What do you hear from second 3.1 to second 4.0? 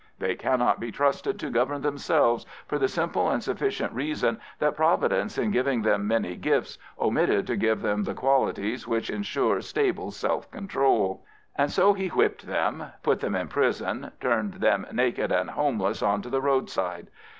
and sufficient